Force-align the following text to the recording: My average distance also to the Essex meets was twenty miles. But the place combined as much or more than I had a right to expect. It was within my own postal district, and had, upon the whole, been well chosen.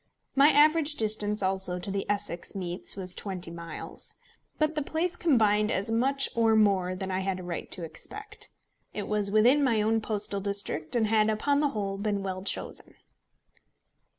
My 0.35 0.49
average 0.49 0.95
distance 0.95 1.43
also 1.43 1.77
to 1.77 1.91
the 1.91 2.07
Essex 2.09 2.55
meets 2.55 2.95
was 2.95 3.13
twenty 3.13 3.51
miles. 3.51 4.15
But 4.57 4.73
the 4.73 4.81
place 4.81 5.15
combined 5.15 5.69
as 5.69 5.91
much 5.91 6.27
or 6.33 6.55
more 6.55 6.95
than 6.95 7.11
I 7.11 7.19
had 7.19 7.39
a 7.39 7.43
right 7.43 7.69
to 7.69 7.83
expect. 7.83 8.49
It 8.95 9.07
was 9.07 9.29
within 9.29 9.63
my 9.63 9.79
own 9.79 10.01
postal 10.01 10.41
district, 10.41 10.95
and 10.95 11.05
had, 11.05 11.29
upon 11.29 11.59
the 11.59 11.69
whole, 11.69 11.99
been 11.99 12.23
well 12.23 12.41
chosen. 12.41 12.95